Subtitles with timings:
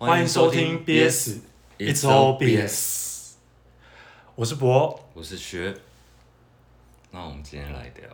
[0.00, 1.38] 欢迎收听 BS
[1.76, 3.32] It's All BS。
[4.36, 5.74] 我是博，我是学。
[7.10, 8.08] 那我们今天来聊，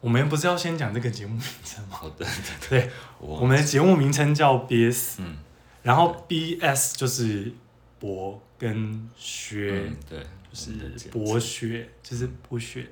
[0.00, 1.96] 我们不是要先讲这个节目名称吗？
[1.96, 2.24] 好的，
[2.70, 2.88] 对，
[3.18, 5.38] 我们的节目名称叫 BS，嗯，
[5.82, 7.50] 然后 BS 就是
[7.98, 10.20] 博跟学，对，
[10.52, 10.70] 就是
[11.10, 12.86] 博学，就是博学，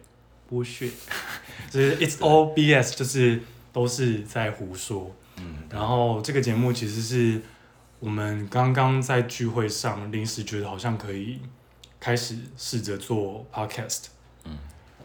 [0.49, 0.91] 博学，
[1.71, 3.41] 就是 It's All BS，就是
[3.73, 5.15] 都是在胡说。
[5.39, 7.43] 嗯，然后这个节目其实是
[8.01, 11.41] 我们刚刚在聚会上临时觉得好像可以
[12.01, 14.07] 开始试着做 podcast，
[14.45, 14.57] 嗯，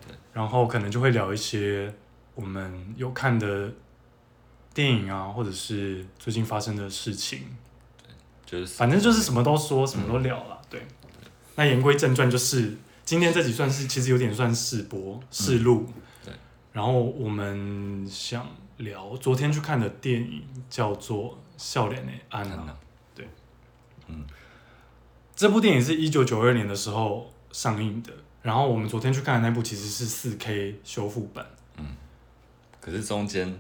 [0.08, 1.94] 对，然后可能就会聊一些
[2.36, 3.72] 我们有看的
[4.74, 7.40] 电影啊，或者是最近发生的事情，
[8.02, 8.10] 对，
[8.46, 10.86] 就是反正就是什么都说，什么都聊了，对。
[11.56, 15.86] 那言归正传，就是今天这集算是其实有点算试播试录，
[16.24, 16.34] 对，
[16.72, 18.48] 然后我们想。
[18.82, 22.56] 聊昨天去看的电影叫做《笑脸的安娜》，
[23.16, 23.28] 对，
[24.08, 24.26] 嗯，
[25.36, 31.46] 这部电影是一九九二年的时候上映的，然后我们昨天去看的那部其实是四 K 修复版，
[31.78, 31.96] 嗯，
[32.80, 33.58] 可是中间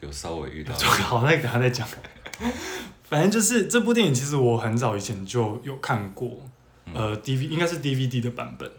[0.00, 1.88] 有稍微遇到， 好，那个等下再讲，
[3.04, 6.30] 反正就是这部电影其实我很早以前就有看过，
[6.86, 8.70] 嗯、呃，DV 应该是 DVD 的版本，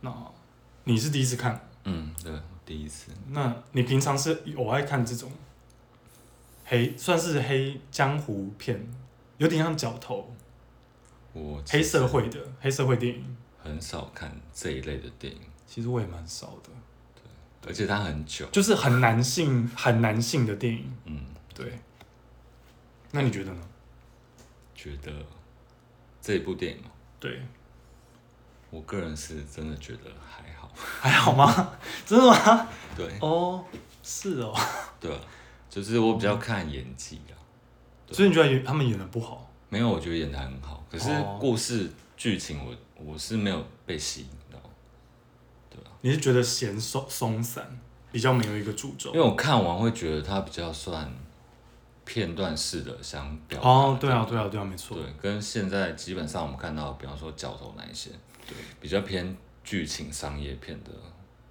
[0.00, 0.10] 那
[0.84, 1.68] 你是第一次看？
[1.84, 2.32] 嗯，对。
[2.70, 5.28] 第一次，那你平常是我爱看这种
[6.64, 8.88] 黑，算是黑江湖片，
[9.38, 10.32] 有点像角头，
[11.32, 15.40] 我黑社会的黑社会电影，很少看这一类的电影。
[15.66, 16.70] 其实我也蛮少的，
[17.60, 20.96] 对，而且它很久，就是很男性、很男性的电影。
[21.06, 21.76] 嗯，对。
[23.10, 23.60] 那你觉得呢？
[24.76, 25.12] 觉得
[26.22, 26.84] 这一部电影，
[27.18, 27.42] 对，
[28.70, 30.70] 我个人是真的觉得还好。
[30.72, 31.72] 还好吗？
[32.10, 32.68] 真的吗？
[32.96, 33.06] 对。
[33.20, 33.60] 哦，oh,
[34.02, 34.52] 是哦。
[34.98, 35.16] 对，
[35.68, 37.38] 就是我比较看演技啊。
[38.10, 39.48] 所以你觉得他们演的不好？
[39.68, 40.84] 没有，我觉得演的很好。
[40.90, 44.58] 可是故事剧情我，我我是没有被吸引到。
[45.70, 45.92] 对啊。
[46.00, 47.78] 你是觉得嫌松松散，
[48.10, 49.12] 比较没有一个主轴？
[49.14, 51.08] 因为我看完会觉得它比较算
[52.04, 53.68] 片段式的，想表达。
[53.68, 54.96] 哦，对啊，对啊，对啊，没错。
[54.96, 58.10] 对，跟现在基本上我们看到，比方说角头那一些，
[58.48, 59.36] 对，比较偏。
[59.62, 60.90] 剧情商业片的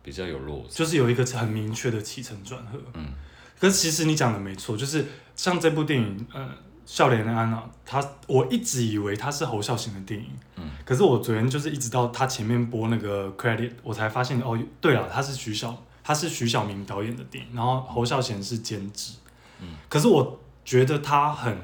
[0.02, 2.80] 比较有落差，就是有一个很明确的起承转合。
[2.94, 3.14] 嗯，
[3.60, 5.06] 可是其实你讲的没错，就是
[5.36, 6.42] 像这部电影，呃，
[6.86, 10.28] 《笑脸的安娜》，他我一直以为它是侯孝贤的电影。
[10.56, 19.14] 嗯，可是我昨天就是一直到他前面播那个 credit，我才发现哦，对了，他是徐小，他是徐小明导演的电影，然后侯孝贤是监制。
[19.62, 21.58] 嗯，可是我觉得他很，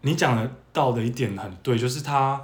[0.00, 2.42] 你讲的到的一点很对，就是他，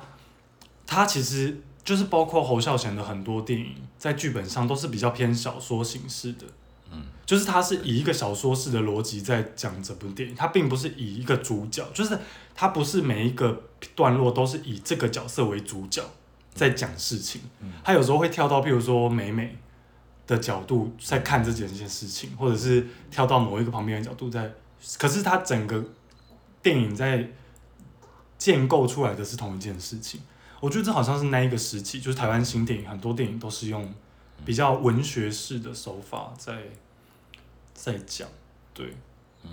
[0.86, 1.62] 他其实。
[1.88, 6.44] 就是包括侯孝贤的很多电影，在剧本上都是比较偏小说形式的，
[6.92, 12.18] 嗯，就是他是以一个小说式的逻辑在讲这部电影，他并不是以一个主角，就是
[12.54, 13.62] 他不是每一个
[13.94, 16.04] 段落都是以这个角色为主角
[16.52, 17.40] 在讲事情，
[17.82, 19.56] 他有时候会跳到，譬如说美美
[20.26, 24.52] 的角度在看这件件事情，或者是跳到某一个旁边的角度在，
[24.98, 25.82] 可是他整个
[26.62, 27.30] 电影在
[28.36, 30.20] 建构出来的是同一件事情。
[30.60, 33.94] 我觉得这好像是那一个时期，就是台湾新电影，很多电影都是用
[34.44, 36.62] 比较文学式的手法在
[37.74, 38.26] 在讲，
[38.74, 38.96] 对，
[39.44, 39.50] 嗯。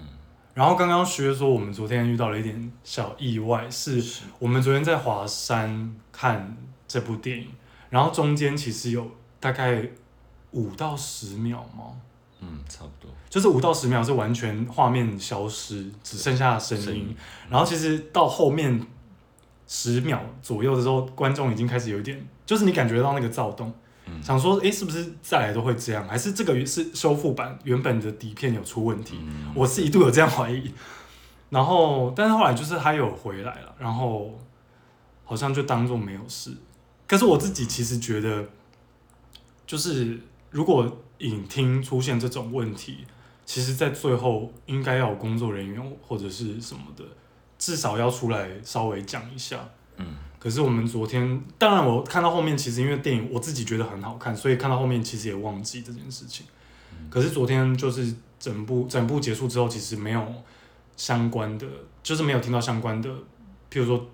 [0.55, 4.03] 然后刚刚学说，我们昨天遇到了一点小意外，是
[4.39, 6.57] 我们昨天在华山看
[6.87, 7.49] 这部电影，
[7.91, 9.87] 然后中间其实有大概
[10.51, 11.97] 五到十秒吗？
[12.39, 17.15] 嗯，差不多，就是五到十秒是完全画面消失，只剩下声音，
[17.47, 18.87] 然后其实到后面。
[19.67, 23.73] 十秒左右的时候，观众已经开始有一点，就是你感觉到那个躁动，
[24.05, 26.07] 嗯、想说，哎、欸，是不是再来都会这样？
[26.07, 29.17] 还是这个是修复版原本的底片有出问题？
[29.21, 30.71] 嗯、我是一度有这样怀疑。
[31.49, 34.37] 然后，但是后来就是他有回来了，然后
[35.23, 36.51] 好像就当做没有事。
[37.07, 38.45] 可是我自己其实觉得，
[39.65, 43.05] 就是如果影厅出现这种问题，
[43.45, 47.03] 其实在最后应该要有工作人员或者是什么的。
[47.57, 50.05] 至少要出来稍微讲一下，嗯。
[50.37, 56.45] 可是我们昨天，当然我看到后面，其实因为电影我自己觉得很好看，所以看到后面其实也忘记这件事情。
[56.91, 57.09] 嗯。
[57.09, 60.23] 可是昨天就是整部整部结束之后，其实没有
[60.95, 61.65] 相关的，
[62.03, 63.09] 就是没有听到相关的，
[63.71, 64.05] 譬如说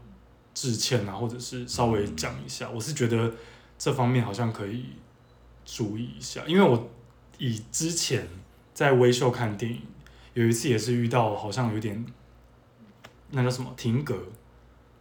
[0.54, 2.68] 致歉啊，或者是稍微讲一下。
[2.68, 2.76] 嗯。
[2.76, 3.34] 我是觉得
[3.78, 4.86] 这方面好像可以
[5.66, 6.90] 注意一下，因为我
[7.38, 8.26] 以之前
[8.74, 9.82] 在微秀看电影，
[10.34, 12.06] 有一次也是遇到好像有点。
[13.31, 14.16] 那叫什么停格？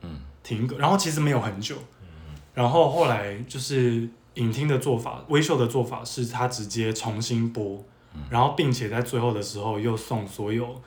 [0.03, 0.79] 嗯，停格。
[0.79, 7.85] 然后其实没有很久，嗯，然后后来就是影厅的做法，微秀的做法是他直接重新播，
[8.15, 10.81] 嗯，然后并且在最后的时候又送所有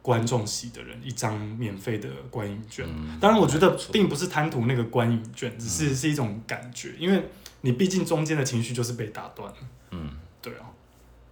[0.00, 2.86] 观众席的人一张免费的观影券。
[2.88, 7.28] 嗯当然，我觉得并不是贪图那个观影券，只是是一种感觉，因为
[7.62, 9.56] 你毕竟中间的情绪就是被打断了。
[9.90, 10.10] 嗯，
[10.40, 10.70] 对啊，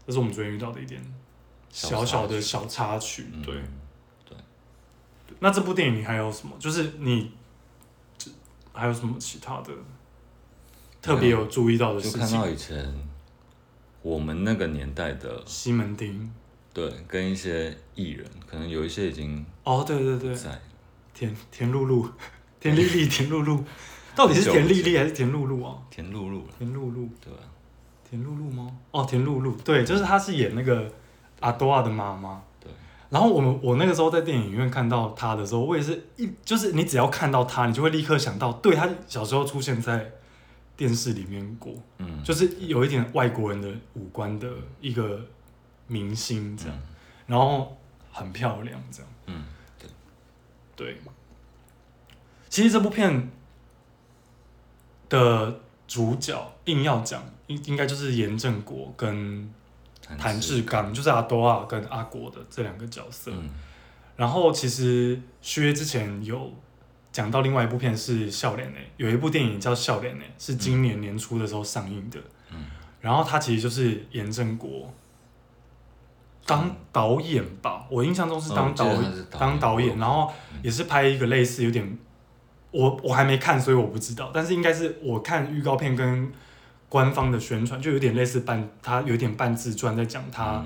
[0.07, 1.01] 这是我们昨天遇到的一点
[1.71, 3.27] 小小的小插曲。
[3.33, 3.55] 嗯，对。
[5.45, 6.57] 那这部电影你还有什么？
[6.59, 7.31] 就是你
[8.17, 8.31] 这
[8.73, 9.71] 还有什么其他的
[11.03, 12.21] 特别有注意到的事情？
[12.21, 12.95] 就看到以前
[14.01, 16.33] 我们那个年代的西门町。
[16.73, 20.59] 对，跟一些艺人，可能有一些已经哦，对对对，在
[21.13, 22.09] 田田露露，
[22.59, 23.63] 田丽丽，田露露，
[24.17, 25.77] 到底是田丽丽还是田露露啊？
[25.91, 27.45] 田露露，田露露，对啊，
[28.09, 28.75] 田露露吗？
[28.93, 30.91] 哦，田露露，对，就是她是演那个
[31.41, 32.43] 阿多亚的妈妈。
[33.15, 33.21] 对。
[33.21, 40.13] 然后我们我那个时候在电影院看到他的时候，我也是一就是你只要看到他，你就会立刻想到，对，他小时候出现在
[40.77, 44.49] 电视里面过，嗯，就是有一点外国人的五官的
[44.81, 45.21] 一个。
[45.87, 46.83] 明星这样，嗯、
[47.27, 47.77] 然后
[48.11, 49.45] 很漂亮这样，嗯，
[49.79, 49.87] 对，
[50.75, 50.97] 对。
[52.49, 53.31] 其实这部片
[55.11, 59.53] 的主角硬要讲，应应该就是严正国跟
[60.19, 63.31] 谭志刚，就是阿多啊跟阿国的这两个角色。
[63.33, 63.49] 嗯、
[64.17, 66.53] 然后其实薛之前有
[67.13, 72.19] 讲到另外一部片是《笑脸》诶，有一部电影叫《笑脸》诶，是今年年初的时候上映的。
[72.51, 72.65] 嗯、
[73.01, 74.93] 然后他其实就是严正国。
[76.47, 78.87] 当导演吧，我印象中是当导
[79.31, 80.31] 当导演，然后
[80.63, 81.99] 也是拍一个类似有点，
[82.71, 86.31] 我我还没看，所以我不知道，但是应该是我看预告片跟
[86.95, 90.65] 官方的宣传，就有点类似半，他有点半自传在讲他，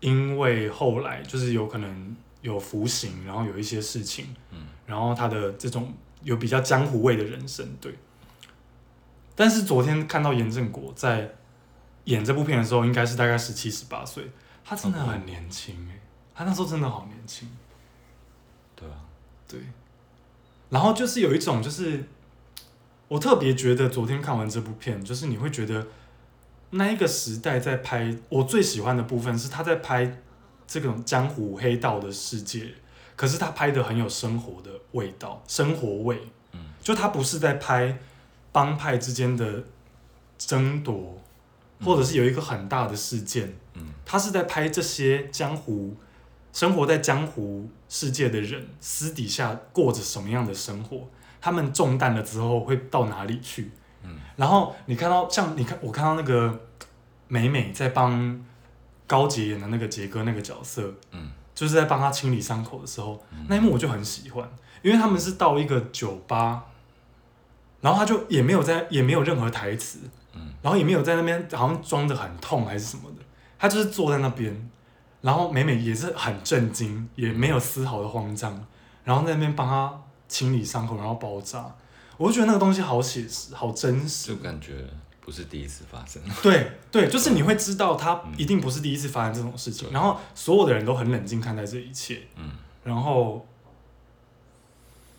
[0.00, 7.96] 因为后来就是有可能有服刑，然后有一些事情，嗯然后他的这种有比较江湖味的人生，对。
[9.34, 11.34] 但是昨天看到严正国在
[12.04, 14.30] 演这部片的时候，应该是大概十七十八岁。
[14.62, 15.98] 他真的很年轻哎，
[16.34, 17.48] 他那时候真的好年轻。
[18.74, 18.96] 对啊，
[19.48, 19.58] 对。
[20.68, 22.06] 然后就是有一种，就是
[23.08, 25.86] 我特别觉得，昨天看完这部片，就是你会觉得
[26.70, 30.22] 那一个时代在拍，我最喜欢的部分是他在拍
[30.66, 32.74] 这种江湖黑道的世界，
[33.14, 36.20] 可是他拍的很有生活的味道，生活味。
[36.52, 36.60] 嗯。
[36.82, 37.98] 就他不是在拍
[38.52, 39.64] 帮派之间的
[40.38, 41.20] 争夺。
[41.84, 45.94] 或者是有一个很大的事件，嗯，他是在拍这些江湖
[46.50, 51.06] 生活在江湖世界的人私底下过着什么样的生活，
[51.46, 53.70] 他们中弹了之后会到哪里去，
[54.02, 56.60] 嗯，然后你看到像你看我看到那个
[57.28, 58.44] 美美在帮
[59.06, 64.44] 高杰演的那个杰哥那个角色，嗯，就是在帮他清理伤口的时候，那一幕我就很喜欢，
[64.82, 66.64] 因为他们是到一个酒吧，
[67.80, 70.00] 然后他就也没有在也没有任何台词。
[70.34, 70.52] 嗯。
[70.62, 73.22] 然后也没有在那边好像装得很痛还是什么的，
[73.56, 74.68] 他就是坐在那边，
[75.20, 78.66] 然后美美也是很震惊，也没有丝毫的慌张，
[79.04, 81.74] 然后在那边帮他清理伤口，然后包扎，
[82.16, 84.84] 我就觉得那个东西好写实，好真实，就感觉
[85.20, 86.22] 不是第一次发生。
[86.42, 92.50] 对对，就是你会知道他一定不是第一次发生这种事情，然后所有的人都很冷静看待这一切，嗯，
[92.84, 93.46] 然后。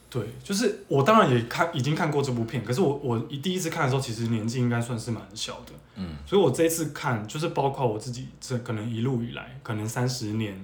[0.09, 10.57] 对，就是我当然也看已经看过这部片，可是我我一第一次看的时候，其实年纪应该算是蛮小的，嗯，所以我这一次看，就是包括我自己这可能一路以来，可能三十年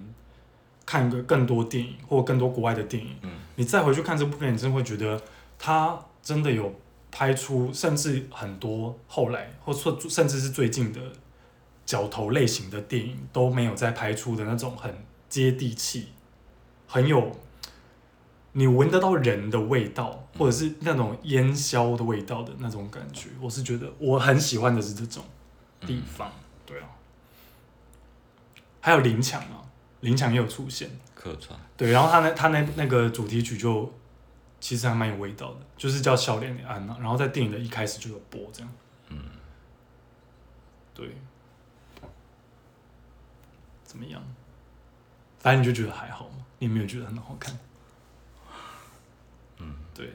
[0.86, 5.22] 看个更多电影或更多国外的电影，嗯，你再回去看这部片，你真的会觉得
[5.58, 6.74] 他真的有
[7.12, 11.00] 拍出，甚至很多后来或说甚至是最近的
[11.86, 14.96] 角头类型的电影都没有再拍出的那种很
[15.30, 16.10] 接地气，
[16.88, 17.32] 很有。
[18.56, 25.24] 你闻得到人的味道，或者是那种烟硝的味道的那种感觉，我是觉得我很喜欢的是这种
[25.82, 26.32] 地方，
[26.64, 26.88] 对啊。
[28.80, 29.66] 还有林强啊，
[30.04, 33.92] 林强也有出现客串，对，然后他那他那那个主题曲就
[34.60, 38.70] 其实还蛮有味道的，就是叫《笑脸的安娜》，然后在电影的一开始就有播这样，
[39.08, 39.18] 嗯，
[40.94, 41.16] 对，
[43.86, 44.22] 怎么样？
[45.40, 46.46] 反正你就觉得还好吗？
[46.60, 47.58] 你没有觉得很好看？
[49.60, 50.14] 嗯对，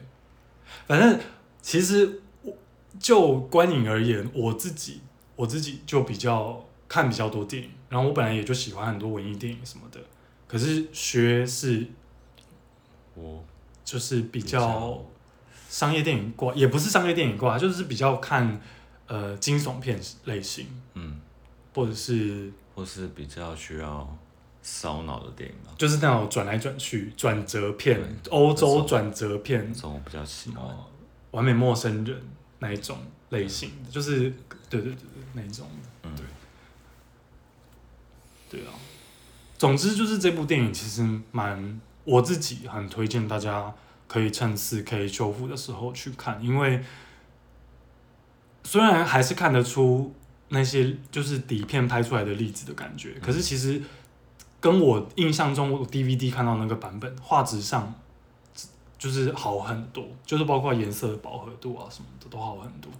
[0.87, 1.19] 反正
[1.61, 2.55] 其实我
[2.99, 5.01] 就观影而言，我自己
[5.35, 9.99] 我自己就比较看比较多电影，然后我本来也就喜欢很多文艺电影什么的。
[10.47, 11.85] 可是学是，
[13.15, 13.43] 我
[13.83, 15.03] 就是比较
[15.67, 18.61] 商业电影挂，也不是商业电影挂，就是比较看
[19.07, 21.19] 呃惊悚片类型，嗯，
[21.73, 24.17] 或者是或是比较需要。
[24.61, 27.97] 烧脑的电影嘛，就是那种转来转去、转折片，
[28.29, 30.63] 欧洲转折片，这种我比较喜欢。
[31.31, 32.21] 完美陌生人
[32.59, 32.97] 那一种
[33.29, 34.33] 类型的，就是
[34.69, 35.65] 对对对对那一种，
[36.03, 36.25] 对，
[38.49, 38.73] 对啊。
[39.57, 43.73] 总之就是这部电影其实蛮我自己很推荐大家
[44.07, 46.83] 可以趁四 K 修复的时候去看，因为
[48.63, 50.13] 虽然还是看得出
[50.47, 53.81] 那些就是底片拍出来的粒子的感觉，可是其实
[54.59, 57.93] 跟我印象中 DVD 看到那个版本画质上
[58.97, 62.91] 就是好很多，就是包括颜色的饱和度啊什么的都好很多。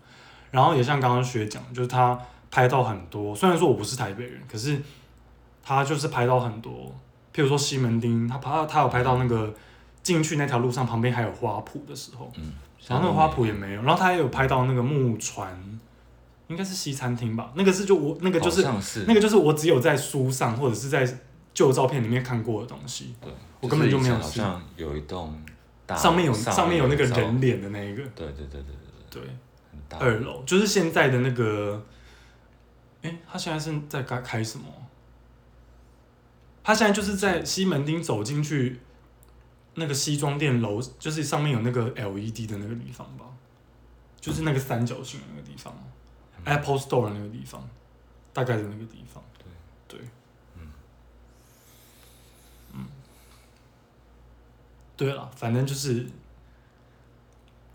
[0.52, 2.20] 然后也像刚刚学讲，就是他
[2.52, 4.82] 拍到很多，虽然说我不是台北人，可是
[5.64, 6.94] 他就是拍到很多，
[7.34, 9.54] 譬如说西门町，他拍他有拍到那个
[10.02, 12.54] 进去那条路上旁边还有花圃的时候，嗯，
[12.88, 15.80] 然后那个花圃也没有，然后他也有拍到那个木船，
[16.48, 21.08] 应该是西餐厅吧，那个是就我那个就是，是那个就是我只有在书上或者是在
[21.54, 24.16] 旧照片里面看过的东西，对，我根本就没有。
[24.16, 25.40] 好像有一栋
[25.86, 28.76] 大上面有上面有那个人脸的那一个，对对对对
[29.12, 29.30] 对对。
[29.98, 31.84] 二楼就是现在的那个，
[33.02, 34.66] 哎、欸，他现在是在开开什么？
[36.70, 38.80] 他现在就是在西门町走进去
[39.74, 43.26] 那个西装店楼，就是上面有那个 LED 的那个地方吧，
[44.22, 45.76] 就是那个三角形的那个地方、
[46.38, 47.68] 嗯、，Apple Store 的那个地方，
[48.32, 49.24] 大概的那个地方。
[49.40, 49.98] 对。
[49.98, 50.08] 对，
[50.60, 50.68] 嗯。
[52.74, 52.86] 嗯，
[54.96, 56.06] 对了，反正就是，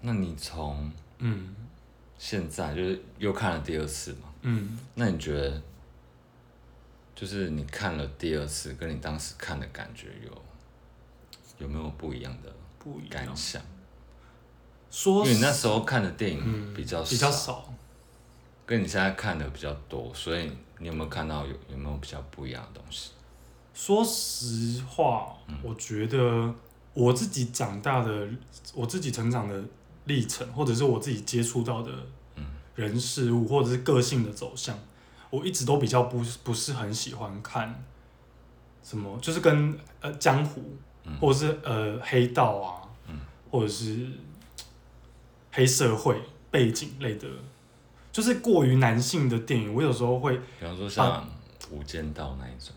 [0.03, 1.57] 那你从嗯。
[2.17, 5.61] 现在就是又看了第二次嘛，嗯，那你觉得，
[7.15, 10.43] 就是你看了第二次，跟你当时看的感觉有
[11.59, 12.53] 有没有不一样的
[13.09, 13.63] 感想？
[14.91, 17.75] 说，因为你那时候看的电影比较少，嗯，比较少，
[18.67, 23.11] 跟你现在看的比较多，所以你有没有看到有有没有比较不一样的东西？
[23.73, 26.55] 说实话，嗯，我觉得
[26.93, 28.29] 我自己长大的，
[28.75, 29.63] 我自己成长的。
[30.07, 31.91] 历程，或者是我自己接触到的
[32.75, 34.79] 人事物，或者是个性的走向，
[35.35, 37.85] 我一直都比较不不是很喜欢看
[38.83, 40.77] 什么，就是跟呃江湖，
[41.21, 42.89] 或者是呃黑道啊，
[43.51, 44.07] 或者是
[45.53, 47.27] 黑社会背景类的，
[48.13, 51.29] 就是过于男性的电影，我有时候会，比方说像
[51.71, 52.75] 《无间道》那一种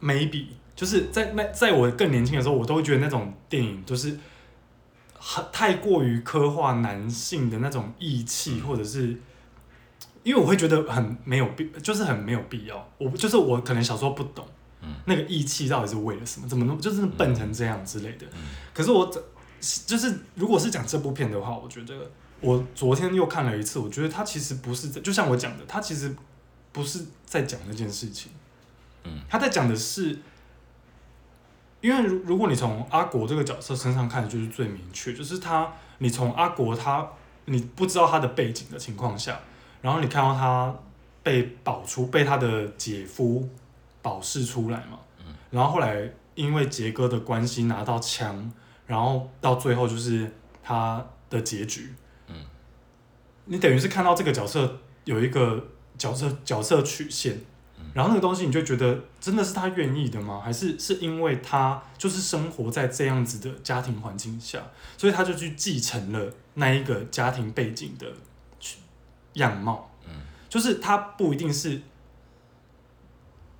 [0.00, 4.18] ，maybe 就是在那在我更年轻的时候，我都会觉得那种电影就是。
[5.26, 9.18] 很太过于刻画男性的那种义气，或者是，
[10.24, 12.88] 因为我会觉得很没有必，就是很没有必要。
[12.98, 14.44] 我就是我可能小时候不懂，
[14.82, 16.48] 嗯那个义气到底是为了什么？
[16.48, 18.26] 怎么能就是笨成这样之类的？
[18.72, 19.08] 可是我
[19.86, 26.12] 就是如果是讲这部片的话，我觉得我昨天又看了一次，我觉得他其实不是，就像我讲的，他其实
[26.72, 28.32] 不是在讲那件事情，
[29.04, 30.18] 嗯他在讲的是。
[31.80, 37.06] 因为如如果你从阿国这个角色身上看，就是最明确，就是他，你从阿国他，
[37.44, 39.38] 你不知道他的背景的情况下，
[39.84, 40.74] 然后你看到他
[41.22, 43.46] 被保出，被他的姐夫
[44.00, 48.50] 保释出来嘛，嗯然后后来因为杰哥的关系拿到枪，
[48.86, 51.92] 然后到最后就是他的结局，
[52.28, 52.34] 嗯
[53.44, 55.62] 你等于是看到这个角色有一个
[55.98, 57.38] 角色角色曲线。
[57.92, 60.40] 然后那个东西，你就觉得真的是他愿意的吗？
[60.42, 64.58] 还是是因为他就是生活在这样子的家庭环境下，
[64.96, 68.06] 所以他就去继承了那一个家庭背景的
[69.34, 69.90] 样貌。
[70.06, 70.14] 嗯
[70.48, 71.82] 就是他不一定是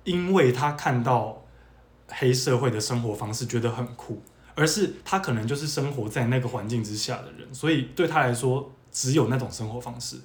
[0.05, 1.43] 因为他看到
[2.07, 4.21] 黑社会的生活方式觉得很酷，
[4.55, 10.17] 而是他可能就是生活在那个环境之下的人，所以对他来说只有那种生活方式。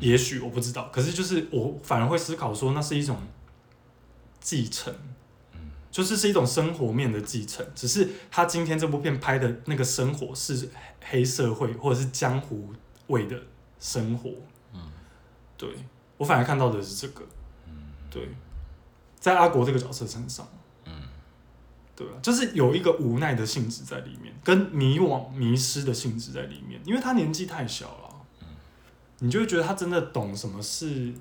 [0.00, 3.18] 也许我不知道，可是就是我反而会思考说，那是一种
[4.40, 4.94] 继承，
[5.90, 7.66] 就是是一种生活面的继承。
[7.74, 10.70] 只是他今天这部片拍的那个生活是
[11.04, 12.72] 黑社会或者是江湖
[13.08, 13.42] 味的
[13.78, 14.30] 生活，
[14.72, 14.80] 嗯。
[15.56, 15.68] 对，
[16.16, 17.24] 我反而看到的是这个，
[17.66, 17.72] 嗯。
[18.10, 18.28] 对，
[19.18, 20.46] 在阿国这个角色身上，
[20.84, 20.92] 嗯。
[21.96, 28.08] 对啊，就是有一个无奈的性质在里面，跟迷惘、迷失的性质在里面，因为他年纪太小了。
[29.20, 31.12] 你就会觉得他真的懂什么是，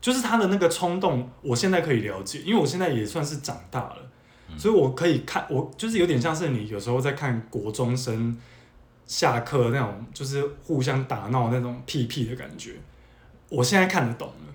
[0.00, 4.10] 就是他的那个冲动，我现在可以了解，因为我现在也算是长大了，
[4.56, 8.34] 所以我可以看，我就是有点像是你有时候在看国中生
[9.06, 12.74] 下课那种，就是互相打闹那种屁屁的感觉，
[13.48, 14.54] 我现在看得懂了，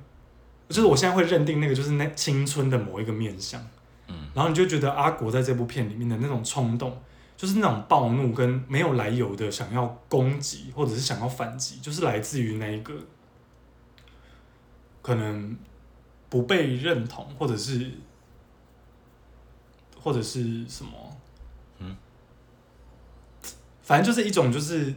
[0.70, 3.62] 就是我现在会认定那个就是那青春的某一个面相，
[4.08, 6.98] 嗯，然后你就觉得阿国在这部片里面的那种冲动。
[7.38, 12.96] 就是那种暴怒跟没有来由的想要攻击，或者是想要反击，就是来自于那一个
[15.04, 15.56] 可能
[16.30, 17.92] 不被认同，或者是
[20.01, 21.06] 或者是什么，嗯，
[23.88, 24.94] 反正就是一种，就是，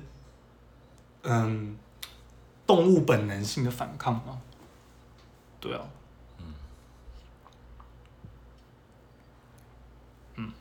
[1.23, 1.78] 嗯，
[2.66, 4.42] 动物本能性的反抗嘛。
[5.61, 5.80] 对啊，
[6.38, 6.52] 嗯，
[10.35, 10.52] 嗯，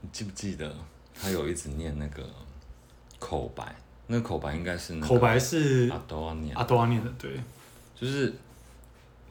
[0.00, 0.74] 你记不记得
[1.14, 2.26] 他有一直念那个
[3.18, 3.76] 口白？
[4.06, 7.38] 那个口白应该是口白是阿多阿念阿多阿念的，对。
[7.94, 8.34] 就是，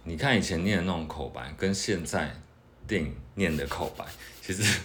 [0.03, 2.39] 你看以前念的那种口白，跟现在
[2.85, 4.05] 电影念的口白，
[4.43, 4.79] 其实。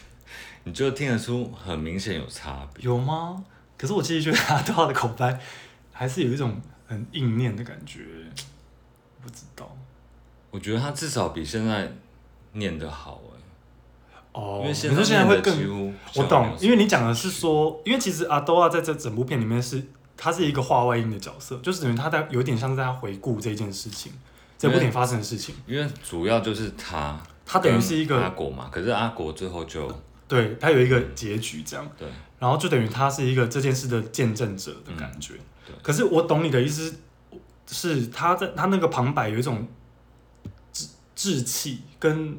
[0.65, 2.85] 你就听得出很明显有差别。
[2.85, 3.45] 有吗？
[3.77, 5.41] 可是我其实觉得阿多的口白
[5.93, 8.01] 还是有一种很硬念的感觉，
[9.21, 9.77] 不知道。
[10.51, 11.93] 我觉得他至少比现在
[12.53, 13.41] 念的好哎。
[14.33, 19.85] 哦，因为现你说现在会更，我懂，因为你讲的是说，因为其实阿多啊在这整部片里面是，
[20.17, 24.13] 他是一个话外音的角色，就是等于他在有点像是在他回顾这件事情，
[24.57, 25.55] 这部电影发生的事情。
[25.67, 29.93] 因为主要就是他，他等于是一个阿果嘛，可是阿果最后就
[30.35, 32.09] 对他有一个结局这样，对，
[32.39, 35.35] 然后就等于他是一个这件事的见证者的感觉。
[35.35, 36.95] 嗯、对，可是我懂你的意思，
[37.67, 39.69] 是他在他那个旁白有一种
[40.73, 42.39] 志志气跟。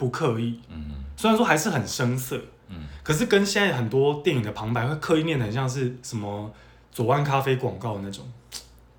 [0.00, 6.50] 不刻意，嗯，虽然说还是很生涩，嗯，可是跟现在很多电影的旁白会刻意念的很像是什么
[6.90, 8.26] 左岸咖啡广告的那种，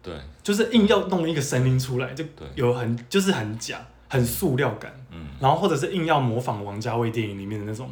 [0.04, 7.90] 对，就是硬要弄一个声音出来，就有很就是很假，很塑料感，嗯，然后或者是硬要模仿王家卫电影里面的那种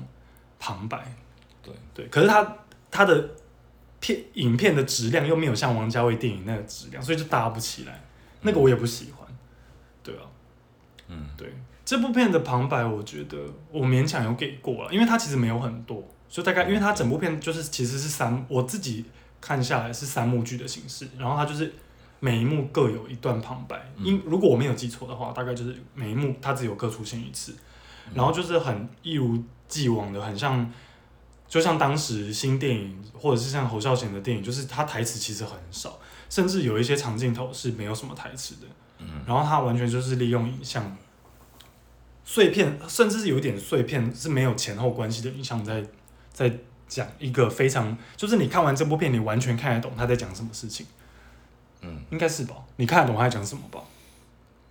[0.59, 1.15] 旁白，
[1.63, 2.57] 对对，可是他
[2.91, 3.29] 他的
[3.99, 8.03] 片影片的质量又没有像王家卫电影那个质量，所以就搭不起来，
[8.41, 9.27] 那个我也不喜欢，
[10.03, 10.21] 对啊，
[11.07, 11.53] 嗯，对。
[11.85, 13.37] 这部片的旁白，我觉得
[13.71, 19.03] 我勉强有给过了，因为它其实没有很多，就大概，因为它整部片就是其实是三，我自己
[19.41, 21.73] 看下来是三幕剧的形式，然后它就是
[22.19, 27.55] 每一幕各有一段旁白，因如果我没有记错的话，大概就是每一幕它只有各出现一次，
[28.13, 30.71] 然后就是很一如既往的，很像，
[31.47, 35.99] 就像当时新电影或者是像侯孝贤的电影，就是他台词其实很少，
[36.29, 38.67] 甚至有一些长镜头是没有什么台词的，
[38.99, 40.95] 嗯然后他完全就是利用影像。
[42.25, 45.83] 碎片，甚至是有点碎片，是没有前后关系的影像，在
[46.31, 50.85] 在讲一个非常，就是你看完这部片，你完全看得懂他在讲什么事情。
[51.81, 52.55] 嗯，应该是吧？
[52.75, 53.81] 你看得懂他在讲什么吧？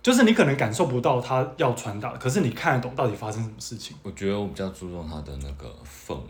[0.01, 3.97] 就是你可能感受不到他要传达，可是你看得懂到底发生什么事情。
[4.03, 6.21] 我觉得我比较注重他的那个氛围。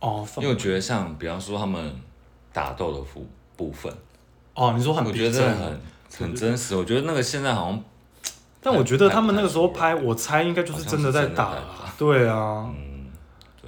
[0.00, 1.92] 哦，因为我觉得像比方说他们
[2.52, 3.92] 打斗的部部分。
[4.54, 5.80] 哦，你说很，我觉得很
[6.18, 6.76] 很真实。
[6.76, 7.84] 我觉得那个现在好像。
[8.60, 11.94] 但我觉得他们那个时候拍，我猜应该就是真的在打啦。
[11.96, 13.06] 对啊，嗯，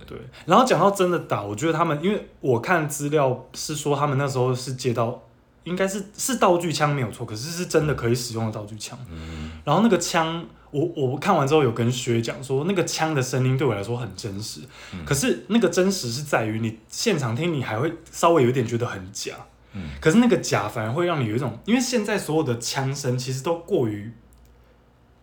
[0.05, 0.19] 对。
[0.47, 5.23] 然后讲到真的打，我觉得他们，因为我看资料是说他们那时候是接到，
[5.65, 8.99] 应该是是道具枪没有错，可是是真的可以使用的道具枪。
[9.11, 9.51] 嗯。
[9.65, 14.61] 然后那个枪，我我看完之后有跟薛讲说，那个枪的声音对我来说很真实。
[14.93, 15.05] 嗯。
[15.05, 19.35] 可是那个真实是在于你现场听，你还会稍微有点觉得很假。
[19.75, 19.91] 嗯。
[20.01, 24.13] 可是那个假反而会让你有一种，因为现在所有的枪声其实都过于。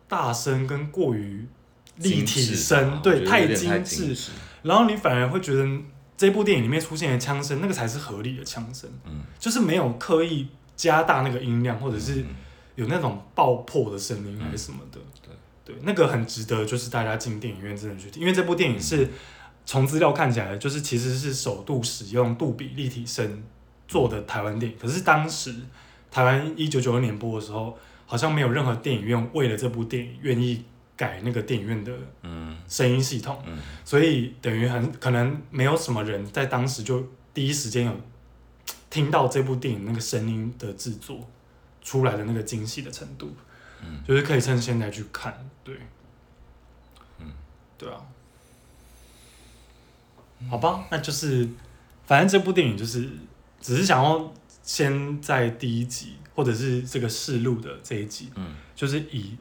[0.10, 1.46] 大声跟过于
[1.98, 4.16] 立体声，对，太精致，
[4.64, 5.68] 然后你反而会觉得
[6.18, 12.26] 这部电影里面出现的枪声，那个才是合理的枪声，嗯，就是没有刻意加大那个音量，或者是
[12.76, 15.34] 有那种爆破的声音还是什么的，对。
[15.64, 19.08] 对，那个很值得，就是大家进电影院真的去听，因为这部电影是
[19.66, 23.44] 从资料看起来，就是其实是首度使用杜比立体声
[23.88, 25.54] 做的台湾电影，可是当时
[26.10, 27.78] 台湾一九九二年播的时候。
[28.10, 30.64] 好像没有任何电影院为了这部电影愿意
[30.98, 31.94] 改那个电影院的
[32.68, 33.56] 声音系统，嗯。
[33.56, 37.96] 嗯、所以等于很可能没有什么人在当时就第一时间有
[38.90, 41.30] 听到这部电影那个声音的制作
[41.82, 43.34] 出来的那个精细的程度，
[43.82, 45.78] 嗯、就是可以趁现在去看，对，
[47.20, 47.32] 嗯，
[47.78, 48.02] 对啊，
[50.50, 51.48] 好吧，那就是
[52.06, 53.08] 反正这部电影就是
[53.62, 54.34] 只是想要
[54.64, 56.16] 先在第一集。
[56.38, 59.36] 或者是这个试录的这一集，嗯，就是以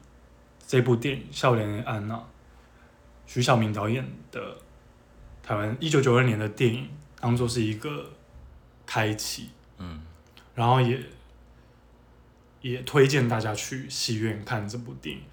[0.67, 2.15] 这部电影《少年的安娜》，
[3.25, 4.57] 徐晓明导演的
[5.41, 6.89] 台湾一九九二年的电影，
[7.21, 8.11] 当做是一个
[8.85, 10.01] 开启，嗯，
[10.53, 11.01] 然后也
[12.61, 15.23] 也推荐大家去戏院看这部电影，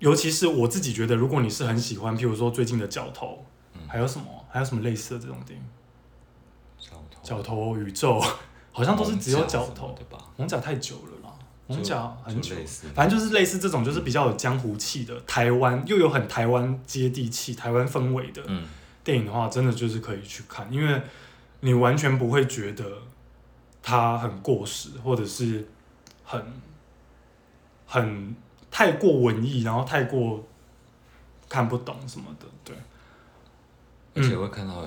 [0.00, 3.46] 尤其是我自己觉得，如果你是很喜欢，譬如说最近的《角头》，
[3.78, 5.66] 嗯，还有什么，还有什么类似的这种电影，
[6.90, 8.20] 《角头》《角头宇宙》。
[8.76, 9.94] 好像都是只有角头。
[9.96, 10.18] 对吧？
[10.36, 11.13] 艋舺太久了
[11.68, 12.54] 啦，艋舺很久，
[12.94, 18.42] 反正就是类似这种，就是比较有江湖气的台湾，又有很台湾接地气、台湾氛围的
[19.02, 21.02] 电影的话，真的就是可以去看，因为
[21.60, 22.84] 你完全不会觉得
[23.82, 25.66] 它很过时，或者是
[26.24, 26.42] 很
[27.86, 28.34] 很
[28.70, 30.46] 太过文艺，然后太过
[31.48, 32.76] 看不懂什么的，对。
[34.16, 34.84] 而且会看到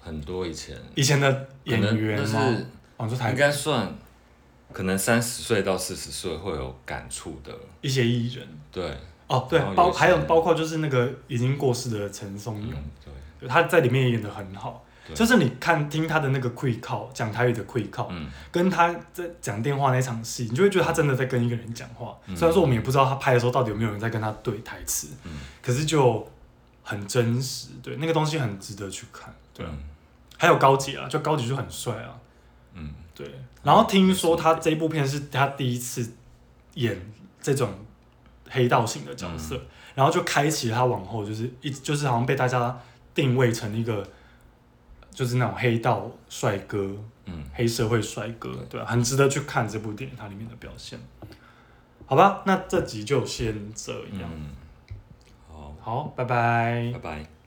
[0.00, 2.56] 很多以前以前的演员吗？
[3.30, 3.94] 应该算，
[4.72, 8.46] 可能三十岁到四十岁会有感触的一些艺人。
[8.70, 14.84] 对，哦，对，包还有包括就是那个已经过世的陈松勇，嗯，对，他在里面也演的很好。
[15.12, 22.16] 就是你看听他的那个会靠讲台语的会靠，嗯、跟他在讲电话那场戏，你就会觉得他真的在跟一个人讲话。
[22.26, 26.24] 嗯、虽然说我们也不知道他拍的时候到底有没有人在跟他对台词，嗯、可是就
[26.84, 27.70] 很真实。
[27.82, 29.34] 对，那个东西很值得去看。
[29.52, 29.78] 对，嗯、
[30.38, 32.14] 还有高捷啊，就高捷就很帅啊。
[32.74, 33.34] 嗯，对。
[33.62, 36.12] 然后听说他这部片是他第一次
[36.74, 37.00] 演
[37.40, 37.72] 这种
[38.48, 42.78] 黑道型的角色，嗯、然后就开启他往后就是一就是好像被大家
[43.14, 44.06] 定位成一个。
[45.12, 50.98] 就是那种黑道帅哥，嗯，黑社会帅哥，对，很值得去看这部电影，它里面的表现。
[52.06, 54.30] 好吧，那这集就先这样。
[54.32, 54.50] 嗯，
[55.48, 57.39] 好，好，拜拜，拜拜。